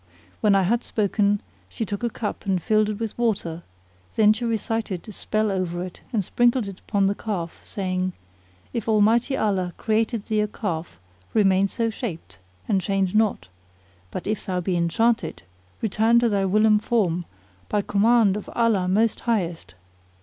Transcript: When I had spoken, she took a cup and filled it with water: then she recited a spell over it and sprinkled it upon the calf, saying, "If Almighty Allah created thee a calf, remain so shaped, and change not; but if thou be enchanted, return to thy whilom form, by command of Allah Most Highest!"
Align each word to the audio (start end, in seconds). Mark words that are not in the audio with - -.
When 0.39 0.55
I 0.55 0.63
had 0.63 0.83
spoken, 0.83 1.41
she 1.69 1.85
took 1.85 2.01
a 2.03 2.09
cup 2.09 2.47
and 2.47 2.59
filled 2.59 2.89
it 2.89 2.99
with 2.99 3.15
water: 3.19 3.61
then 4.15 4.33
she 4.33 4.45
recited 4.45 5.07
a 5.07 5.11
spell 5.11 5.51
over 5.51 5.83
it 5.83 6.01
and 6.11 6.25
sprinkled 6.25 6.67
it 6.67 6.79
upon 6.79 7.05
the 7.05 7.13
calf, 7.13 7.61
saying, 7.63 8.13
"If 8.73 8.89
Almighty 8.89 9.37
Allah 9.37 9.73
created 9.77 10.23
thee 10.23 10.39
a 10.41 10.47
calf, 10.47 10.99
remain 11.35 11.67
so 11.67 11.91
shaped, 11.91 12.39
and 12.67 12.81
change 12.81 13.13
not; 13.13 13.47
but 14.09 14.25
if 14.25 14.43
thou 14.43 14.59
be 14.59 14.75
enchanted, 14.75 15.43
return 15.83 16.17
to 16.17 16.29
thy 16.29 16.45
whilom 16.45 16.79
form, 16.79 17.25
by 17.69 17.83
command 17.83 18.35
of 18.35 18.49
Allah 18.55 18.87
Most 18.87 19.19
Highest!" 19.19 19.75